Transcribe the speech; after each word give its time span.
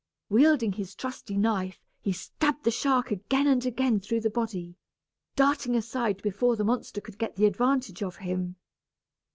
Wielding 0.29 0.71
his 0.71 0.95
trusty 0.95 1.37
knife, 1.37 1.85
he 2.01 2.11
stabbed 2.11 2.63
the 2.63 2.71
shark 2.71 3.11
again 3.11 3.45
and 3.45 3.63
again 3.67 3.99
through 3.99 4.21
the 4.21 4.31
body, 4.31 4.75
darting 5.35 5.75
aside 5.75 6.23
before 6.23 6.55
the 6.55 6.63
monster 6.63 7.01
could 7.01 7.19
get 7.19 7.35
the 7.35 7.45
advantage 7.45 8.01
of 8.01 8.15
him. 8.15 8.55